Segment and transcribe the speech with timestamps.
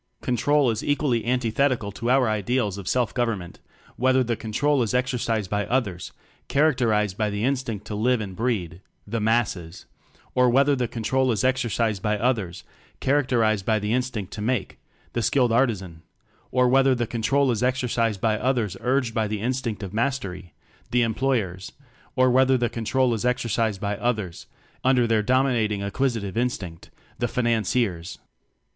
[0.23, 3.59] Control is equally antithetical to our Ideals of Self government
[3.97, 6.11] whether the control is exercised by "others"
[6.49, 9.85] char acterized by the Instinct to live and breed the Masses;
[10.33, 12.63] or whether the control is exercised by "others"
[12.99, 14.79] char acterized by the Instinct to Make
[15.13, 16.01] the Skilled Artizan;
[16.49, 20.55] or whether the control is exercised by "others" urged by the Instinct of Mastery
[20.91, 21.73] the_ Em ployers;
[22.15, 24.47] or whether the control is ex ercised by "others"
[24.83, 26.89] under their domi n at ing Acquisitive Instinct
[27.19, 28.17] the Financiers.